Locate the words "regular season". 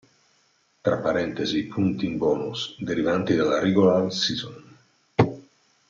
3.59-4.77